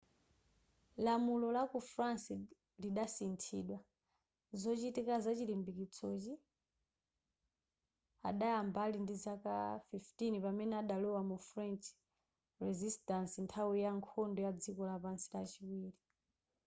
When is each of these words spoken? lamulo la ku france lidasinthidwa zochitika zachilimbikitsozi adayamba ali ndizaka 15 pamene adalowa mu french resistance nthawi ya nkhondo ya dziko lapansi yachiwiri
lamulo 1.05 1.47
la 1.55 1.63
ku 1.71 1.79
france 1.93 2.33
lidasinthidwa 2.81 3.79
zochitika 4.61 5.15
zachilimbikitsozi 5.25 6.33
adayamba 8.29 8.79
ali 8.85 8.97
ndizaka 9.05 9.53
15 9.89 10.43
pamene 10.45 10.73
adalowa 10.81 11.21
mu 11.29 11.37
french 11.49 11.85
resistance 12.65 13.33
nthawi 13.45 13.75
ya 13.85 13.91
nkhondo 13.99 14.39
ya 14.45 14.51
dziko 14.61 14.81
lapansi 14.89 15.27
yachiwiri 15.35 15.97